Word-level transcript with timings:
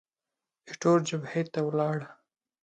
ایټور 0.67 0.99
جبهې 1.09 1.41
ته 1.53 1.59
ولاړ. 1.67 1.99